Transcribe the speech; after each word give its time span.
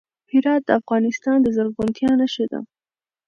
هرات 0.31 0.61
د 0.65 0.69
افغانستان 0.79 1.37
د 1.41 1.47
زرغونتیا 1.55 2.11
نښه 2.19 2.45
ده. 2.51 2.59